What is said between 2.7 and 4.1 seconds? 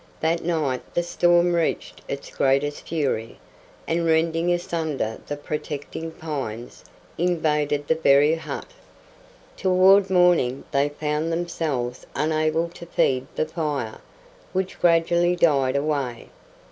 fury, and,